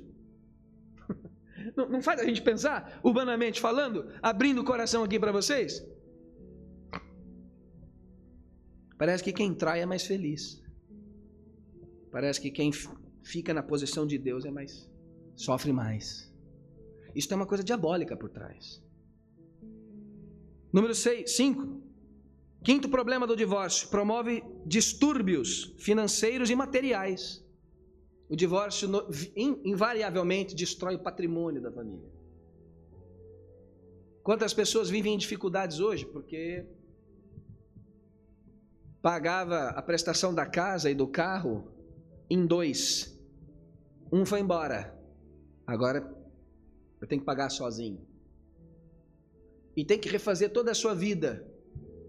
[1.75, 5.84] Não, não faz a gente pensar, humanamente falando, abrindo o coração aqui para vocês?
[9.00, 10.62] Parece que quem trai é mais feliz.
[12.12, 12.70] Parece que quem
[13.24, 14.90] fica na posição de Deus é mais
[15.40, 16.30] sofre mais.
[17.16, 18.84] Isso tem uma coisa diabólica por trás.
[20.72, 21.82] Número 5.
[22.62, 27.44] Quinto problema do divórcio: promove distúrbios financeiros e materiais.
[28.28, 28.90] O divórcio
[29.64, 32.12] invariavelmente destrói o patrimônio da família.
[34.22, 36.68] Quantas pessoas vivem em dificuldades hoje porque
[39.02, 41.68] pagava a prestação da casa e do carro
[42.30, 43.18] em dois.
[44.12, 44.98] Um foi embora.
[45.66, 46.16] Agora
[47.02, 48.06] eu tenho que pagar sozinho.
[49.76, 51.48] E tem que refazer toda a sua vida.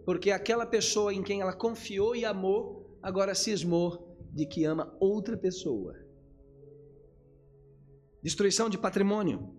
[0.04, 5.36] Porque aquela pessoa em quem ela confiou e amou, agora cismou de que ama outra
[5.36, 5.94] pessoa.
[8.22, 9.54] Destruição de patrimônio.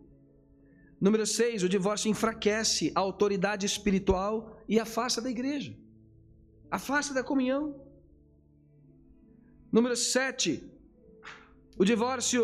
[0.99, 5.75] Número 6, o divórcio enfraquece a autoridade espiritual e afasta da igreja.
[6.79, 7.63] Afasta da comunhão.
[9.71, 10.63] Número 7,
[11.77, 12.43] o divórcio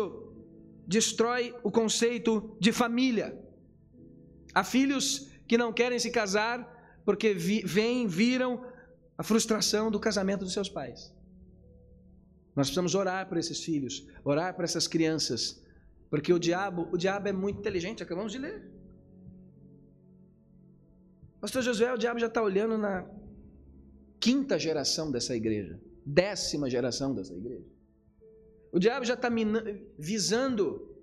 [0.86, 3.28] destrói o conceito de família.
[4.54, 6.56] Há filhos que não querem se casar
[7.06, 8.64] porque vi, vêm, viram
[9.16, 11.14] a frustração do casamento dos seus pais.
[12.54, 15.62] Nós precisamos orar por esses filhos, orar por essas crianças,
[16.10, 18.62] porque o diabo, o diabo é muito inteligente, acabamos de ler.
[21.40, 23.06] Pastor Josué, o diabo já está olhando na
[24.20, 27.66] quinta geração dessa igreja, décima geração dessa igreja.
[28.72, 29.30] O diabo já está
[29.98, 30.94] visando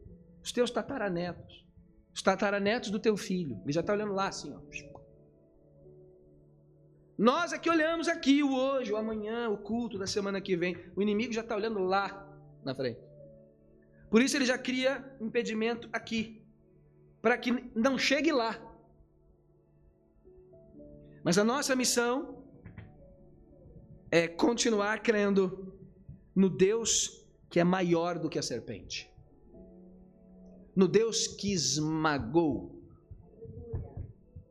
[0.43, 1.65] os teus tataranetos,
[2.13, 3.59] os tataranetos do teu filho.
[3.63, 4.59] Ele já está olhando lá assim, ó.
[7.17, 10.77] Nós é que olhamos aqui o hoje, o amanhã, o culto da semana que vem.
[10.95, 12.29] O inimigo já está olhando lá
[12.63, 12.99] na frente.
[14.09, 16.45] Por isso ele já cria impedimento aqui,
[17.21, 18.59] para que não chegue lá.
[21.23, 22.44] Mas a nossa missão
[24.17, 25.75] é continuar crendo
[26.33, 29.11] no Deus que é maior do que a serpente.
[30.73, 32.81] No Deus que esmagou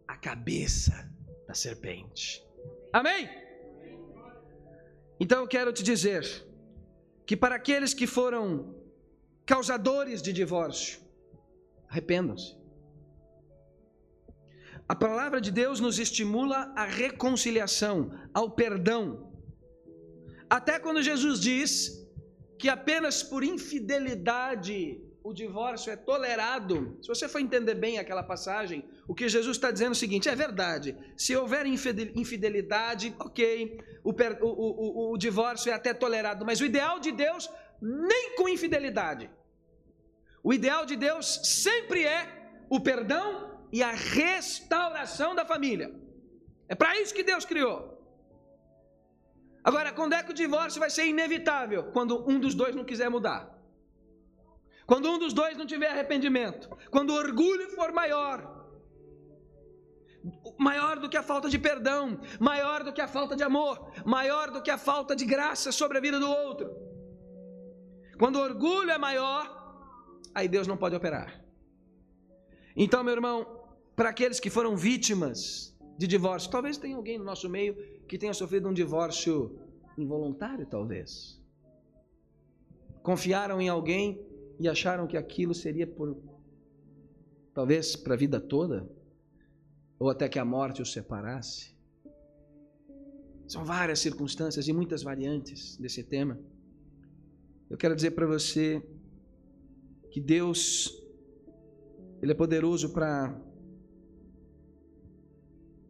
[0.06, 1.10] a cabeça
[1.48, 2.44] da serpente.
[2.92, 3.26] Amém?
[5.18, 6.46] Então eu quero te dizer
[7.24, 8.74] que para aqueles que foram
[9.46, 11.00] causadores de divórcio,
[11.88, 12.54] arrependam-se.
[14.86, 19.23] A palavra de Deus nos estimula à reconciliação, ao perdão.
[20.48, 22.04] Até quando Jesus diz
[22.58, 26.98] que apenas por infidelidade o divórcio é tolerado.
[27.00, 30.28] Se você for entender bem aquela passagem, o que Jesus está dizendo é o seguinte:
[30.28, 36.60] é verdade, se houver infidelidade, ok, o, o, o, o divórcio é até tolerado, mas
[36.60, 39.30] o ideal de Deus, nem com infidelidade.
[40.42, 42.28] O ideal de Deus sempre é
[42.68, 45.90] o perdão e a restauração da família.
[46.68, 47.93] É para isso que Deus criou.
[49.64, 51.84] Agora, quando é que o divórcio vai ser inevitável?
[51.84, 53.42] Quando um dos dois não quiser mudar.
[54.86, 56.68] Quando um dos dois não tiver arrependimento.
[56.90, 58.52] Quando o orgulho for maior.
[60.58, 64.50] Maior do que a falta de perdão, maior do que a falta de amor, maior
[64.50, 66.70] do que a falta de graça sobre a vida do outro.
[68.18, 69.44] Quando o orgulho é maior,
[70.34, 71.42] aí Deus não pode operar.
[72.74, 77.48] Então, meu irmão, para aqueles que foram vítimas de divórcio, talvez tenha alguém no nosso
[77.48, 77.74] meio
[78.06, 79.58] que tenha sofrido um divórcio
[79.96, 81.40] involuntário, talvez.
[83.02, 84.20] Confiaram em alguém
[84.58, 86.16] e acharam que aquilo seria por
[87.52, 88.88] talvez para a vida toda,
[89.98, 91.74] ou até que a morte os separasse.
[93.46, 96.38] São várias circunstâncias e muitas variantes desse tema.
[97.70, 98.82] Eu quero dizer para você
[100.10, 101.00] que Deus
[102.20, 103.38] ele é poderoso para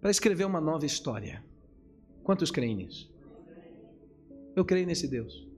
[0.04, 1.42] para escrever uma nova história.
[2.22, 3.10] Quantos creem nisso?
[4.54, 5.48] Eu creio nesse Deus.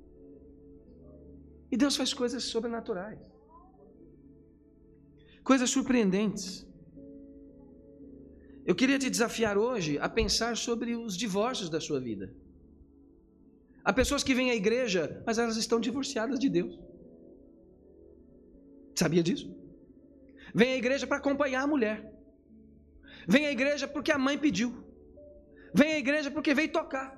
[1.68, 3.18] E Deus faz coisas sobrenaturais,
[5.42, 6.64] coisas surpreendentes.
[8.64, 12.32] Eu queria te desafiar hoje a pensar sobre os divórcios da sua vida.
[13.82, 16.78] Há pessoas que vêm à igreja, mas elas estão divorciadas de Deus.
[18.94, 19.52] Sabia disso?
[20.54, 22.15] Vem à igreja para acompanhar a mulher.
[23.26, 24.70] Vem à igreja porque a mãe pediu.
[25.74, 27.08] Vem à igreja porque veio tocar,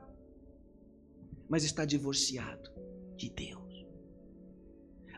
[1.49, 2.71] mas está divorciado
[3.17, 3.87] de Deus.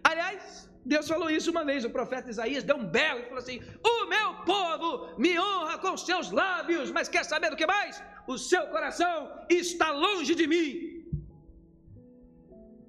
[0.03, 3.61] Aliás, Deus falou isso uma vez, o profeta Isaías deu um belo e falou assim:
[3.93, 8.03] O meu povo me honra com seus lábios, mas quer saber do que mais?
[8.27, 9.15] O seu coração
[9.49, 10.69] está longe de mim.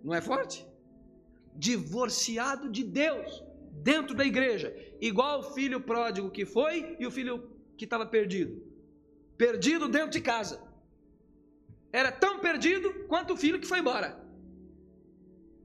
[0.03, 0.65] Não é forte?
[1.55, 3.43] Divorciado de Deus.
[3.83, 7.50] dentro da igreja, igual o filho pródigo que foi e o filho
[7.81, 8.53] que estava perdido.
[9.43, 10.55] Perdido dentro de casa.
[11.99, 14.09] Era tão perdido quanto o filho que foi embora.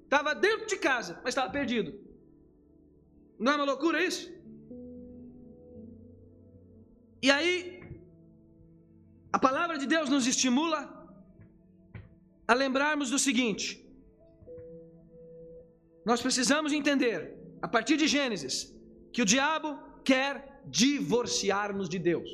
[0.05, 1.91] Estava dentro de casa, mas estava perdido.
[3.39, 4.25] Não é uma loucura isso?
[7.27, 7.55] E aí,
[9.37, 10.81] a palavra de Deus nos estimula
[12.53, 13.67] a lembrarmos do seguinte:
[16.11, 17.21] nós precisamos entender,
[17.67, 18.57] a partir de Gênesis,
[19.13, 19.71] que o diabo
[20.11, 20.31] quer
[20.67, 22.29] divorciar-nos de Deus.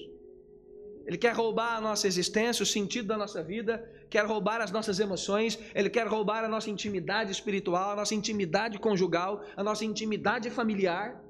[1.07, 3.75] Ele quer roubar a nossa existência, o sentido da nossa vida,
[4.09, 8.79] quer roubar as nossas emoções, ele quer roubar a nossa intimidade espiritual, a nossa intimidade
[8.79, 11.21] conjugal, a nossa intimidade familiar.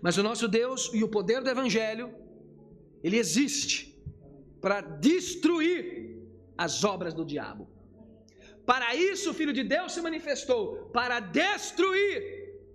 [0.00, 2.14] Mas o nosso Deus e o poder do Evangelho,
[3.04, 4.00] ele existe
[4.60, 5.76] para destruir
[6.56, 7.68] as obras do diabo.
[8.64, 12.14] Para isso o Filho de Deus se manifestou para destruir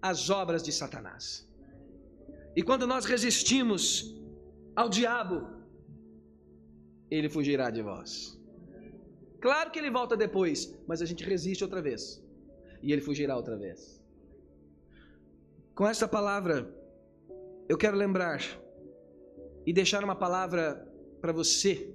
[0.01, 1.47] as obras de Satanás.
[2.56, 4.16] E quando nós resistimos
[4.76, 5.47] ao diabo,
[7.12, 8.39] ele fugirá de vós.
[9.41, 12.24] Claro que ele volta depois, mas a gente resiste outra vez.
[12.82, 14.03] E ele fugirá outra vez.
[15.76, 16.74] Com esta palavra,
[17.68, 18.41] eu quero lembrar
[19.66, 20.88] e deixar uma palavra
[21.20, 21.93] para você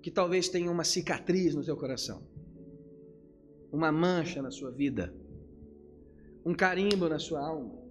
[0.00, 2.22] que talvez tenha uma cicatriz no seu coração,
[3.72, 5.14] uma mancha na sua vida,
[6.44, 7.83] um carimbo na sua alma,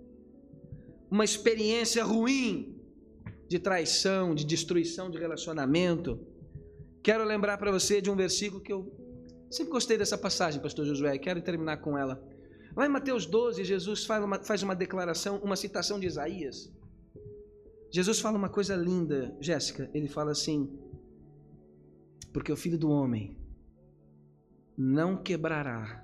[1.14, 2.76] uma experiência ruim
[3.47, 6.20] de traição, de destruição de relacionamento.
[7.03, 8.91] Quero lembrar para você de um versículo que eu
[9.51, 12.20] sempre gostei dessa passagem, pastor Josué, quero terminar com ela.
[12.76, 16.74] Lá em Mateus 12, Jesus faz uma, faz uma declaração, uma citação de Isaías.
[17.91, 19.91] Jesus fala uma coisa linda, Jéssica.
[19.93, 20.68] Ele fala assim:
[22.34, 23.38] Porque o filho do homem
[24.76, 26.03] não quebrará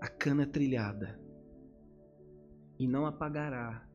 [0.00, 1.23] a cana trilhada
[2.78, 3.86] e não apagará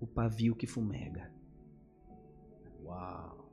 [0.00, 1.32] o pavio que fumega.
[2.82, 3.50] Uau!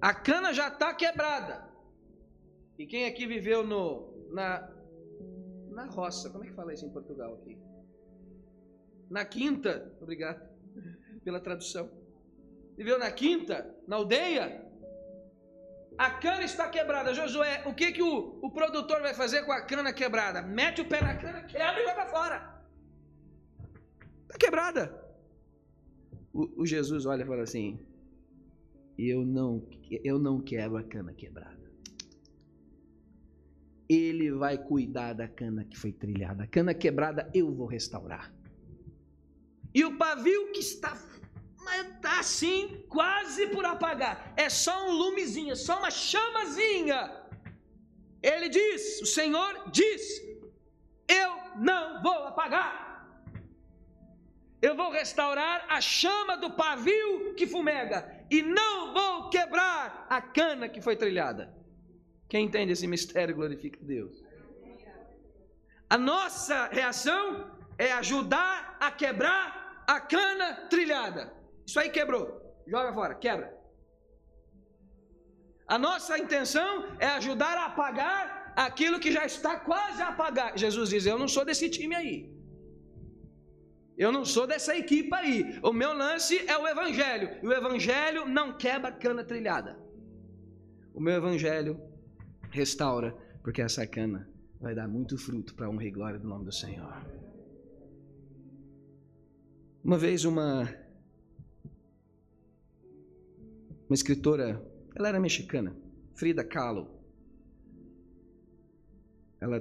[0.00, 1.68] A cana já está quebrada.
[2.78, 4.72] E quem aqui viveu no, na,
[5.68, 7.58] na roça, como é que fala isso em Portugal aqui?
[9.10, 10.48] Na quinta, obrigado
[11.22, 11.90] pela tradução.
[12.76, 14.69] Viveu na quinta, na aldeia,
[15.98, 17.14] a cana está quebrada.
[17.14, 20.42] Josué, o que, que o, o produtor vai fazer com a cana quebrada?
[20.42, 22.64] Mete o pé na cana, quebra e vai para fora.
[24.22, 25.00] Está quebrada.
[26.32, 27.78] O, o, Jesus olha e fala assim:
[28.96, 29.66] eu não,
[30.04, 31.58] eu não quero a cana quebrada.
[33.88, 36.44] Ele vai cuidar da cana que foi trilhada.
[36.44, 38.32] A cana quebrada eu vou restaurar.
[39.74, 40.94] E o pavio que está
[41.62, 44.32] mas está assim, quase por apagar.
[44.36, 47.00] É só um lumezinho, é só uma chamazinha.
[48.22, 50.02] Ele diz, o Senhor diz:
[51.08, 52.90] Eu não vou apagar.
[54.60, 60.68] Eu vou restaurar a chama do pavio que fumega e não vou quebrar a cana
[60.68, 61.54] que foi trilhada.
[62.28, 64.22] Quem entende esse mistério glorifica Deus.
[65.88, 71.39] A nossa reação é ajudar a quebrar a cana trilhada.
[71.70, 72.24] Isso aí quebrou.
[72.66, 73.48] Joga fora, quebra.
[75.74, 80.58] A nossa intenção é ajudar a apagar aquilo que já está quase a apagar.
[80.58, 82.16] Jesus diz: Eu não sou desse time aí.
[83.96, 85.60] Eu não sou dessa equipe aí.
[85.62, 87.38] O meu lance é o Evangelho.
[87.40, 89.78] E o Evangelho não quebra cana trilhada.
[90.92, 91.80] O meu Evangelho
[92.50, 93.12] restaura,
[93.44, 94.28] porque essa cana
[94.60, 97.06] vai dar muito fruto para a honra e glória do nome do Senhor.
[99.84, 100.79] Uma vez uma
[103.90, 104.64] uma escritora,
[104.94, 105.76] ela era mexicana,
[106.14, 106.88] Frida Kahlo.
[109.40, 109.60] Ela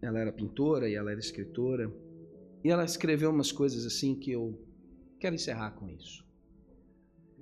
[0.00, 1.92] ela era pintora e ela era escritora.
[2.64, 4.58] E ela escreveu umas coisas assim que eu
[5.18, 6.24] quero encerrar com isso.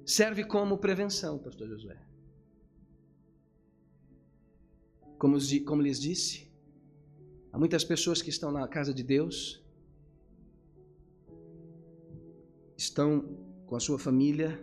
[0.04, 2.00] Serve como prevenção, pastor Josué.
[5.18, 6.50] Como, como lhes disse,
[7.52, 9.64] há muitas pessoas que estão na casa de Deus,
[12.76, 13.22] estão
[13.66, 14.60] com a sua família,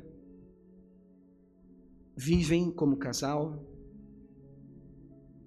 [2.15, 3.63] vivem como casal,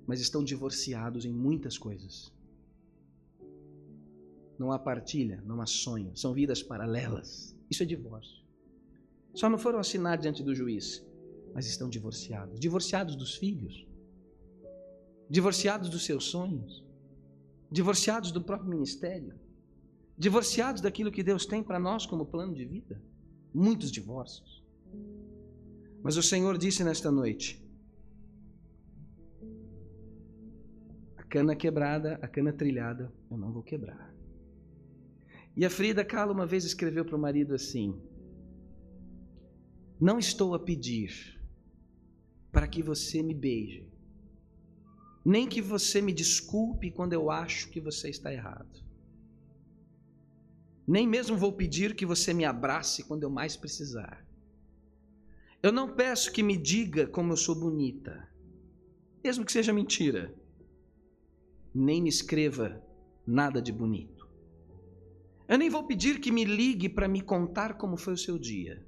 [0.07, 2.33] mas estão divorciados em muitas coisas.
[4.59, 7.57] Não há partilha, não há sonho, são vidas paralelas.
[7.71, 8.45] Isso é divórcio.
[9.35, 11.05] Só não foram assinados diante do juiz,
[11.53, 13.87] mas estão divorciados divorciados dos filhos
[15.29, 16.85] divorciados dos seus sonhos,
[17.71, 19.39] divorciados do próprio ministério,
[20.17, 23.03] divorciados daquilo que Deus tem para nós como plano de vida.
[23.53, 24.65] Muitos divórcios.
[26.07, 27.61] Mas o Senhor disse nesta noite:
[31.17, 34.15] a cana quebrada, a cana trilhada, eu não vou quebrar.
[35.57, 38.01] E a Frida Kahlo uma vez escreveu para o marido assim:
[40.01, 41.43] Não estou a pedir
[42.53, 43.93] para que você me beije,
[45.25, 48.81] nem que você me desculpe quando eu acho que você está errado.
[50.87, 54.26] Nem mesmo vou pedir que você me abrace quando eu mais precisar.
[55.63, 58.29] Eu não peço que me diga como eu sou bonita,
[59.25, 60.35] mesmo que seja mentira.
[61.75, 62.83] Nem me escreva
[63.27, 64.29] nada de bonito.
[65.49, 68.85] Eu nem vou pedir que me ligue para me contar como foi o seu dia,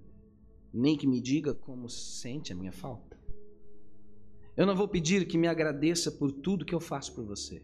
[0.73, 3.19] nem que me diga como sente a minha falta.
[4.57, 7.63] Eu não vou pedir que me agradeça por tudo que eu faço por você,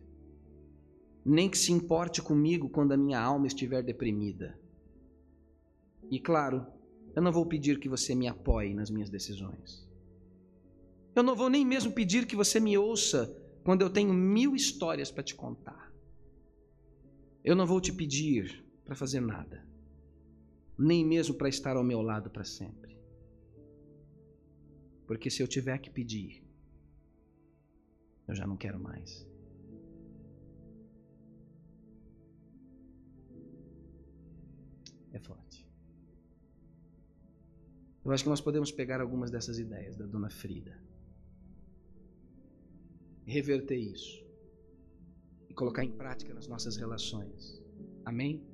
[1.25, 4.59] nem que se importe comigo quando a minha alma estiver deprimida.
[6.11, 6.67] E claro,
[7.15, 9.89] eu não vou pedir que você me apoie nas minhas decisões.
[11.15, 15.11] Eu não vou nem mesmo pedir que você me ouça quando eu tenho mil histórias
[15.11, 15.93] para te contar.
[17.45, 19.65] Eu não vou te pedir para fazer nada,
[20.77, 22.99] nem mesmo para estar ao meu lado para sempre.
[25.07, 26.43] Porque se eu tiver que pedir,
[28.27, 29.27] eu já não quero mais.
[35.13, 35.64] É forte.
[38.05, 40.79] Eu acho que nós podemos pegar algumas dessas ideias da dona Frida,
[43.25, 44.23] reverter isso
[45.49, 47.63] e colocar em prática nas nossas relações.
[48.05, 48.45] Amém?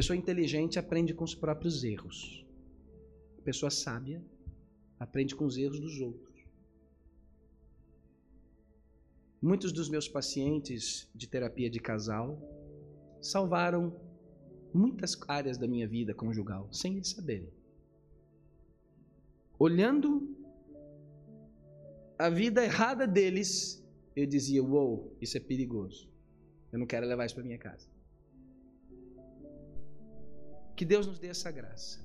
[0.00, 2.46] Pessoa inteligente aprende com os próprios erros.
[3.38, 4.24] A pessoa sábia
[4.98, 6.30] aprende com os erros dos outros.
[9.42, 12.38] Muitos dos meus pacientes de terapia de casal
[13.20, 13.98] salvaram
[14.72, 17.52] muitas áreas da minha vida conjugal, sem eles saberem.
[19.58, 20.36] Olhando
[22.18, 23.82] a vida errada deles,
[24.14, 26.08] eu dizia: Uou, wow, isso é perigoso.
[26.72, 27.88] Eu não quero levar isso para minha casa.
[30.76, 32.00] Que Deus nos dê essa graça.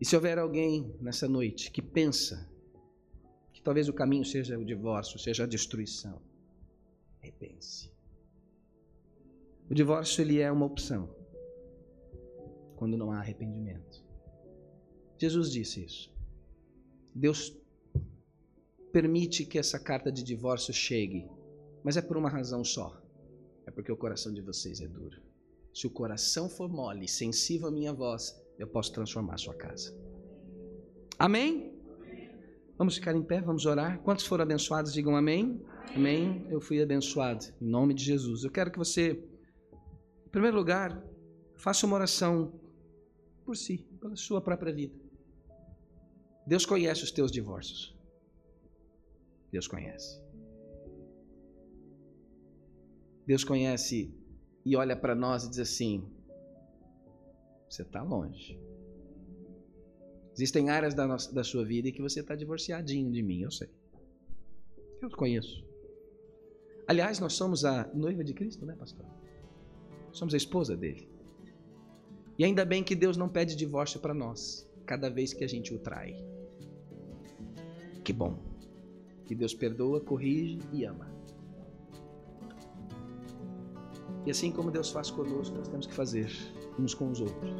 [0.00, 2.48] E se houver alguém nessa noite que pensa
[3.52, 6.22] que talvez o caminho seja o divórcio, seja a destruição,
[7.20, 7.90] repense.
[9.70, 11.08] O divórcio ele é uma opção
[12.74, 14.02] quando não há arrependimento.
[15.16, 16.12] Jesus disse isso.
[17.14, 17.56] Deus
[18.92, 21.30] permite que essa carta de divórcio chegue,
[21.84, 23.00] mas é por uma razão só.
[23.64, 25.22] É porque o coração de vocês é duro.
[25.72, 29.96] Se o coração for mole, sensível à minha voz, eu posso transformar a sua casa.
[31.16, 31.78] Amém?
[32.76, 34.00] Vamos ficar em pé, vamos orar.
[34.02, 35.62] Quantos foram abençoados, digam amém.
[35.94, 36.44] Amém.
[36.48, 38.42] Eu fui abençoado, em nome de Jesus.
[38.42, 39.29] Eu quero que você
[40.30, 41.04] em primeiro lugar,
[41.56, 42.52] faça uma oração
[43.44, 44.94] por si, pela sua própria vida.
[46.46, 47.98] Deus conhece os teus divórcios.
[49.50, 50.22] Deus conhece.
[53.26, 54.14] Deus conhece
[54.64, 56.08] e olha para nós e diz assim:
[57.68, 58.56] você está longe.
[60.32, 63.50] Existem áreas da, nossa, da sua vida em que você está divorciadinho de mim, eu
[63.50, 63.68] sei.
[65.02, 65.66] Eu conheço.
[66.86, 69.19] Aliás, nós somos a noiva de Cristo, né, pastor?
[70.12, 71.08] Somos a esposa dele.
[72.38, 75.74] E ainda bem que Deus não pede divórcio para nós, cada vez que a gente
[75.74, 76.16] o trai.
[78.02, 78.38] Que bom.
[79.26, 81.10] Que Deus perdoa, corrige e ama.
[84.26, 86.30] E assim como Deus faz conosco, nós temos que fazer
[86.78, 87.50] uns com os outros.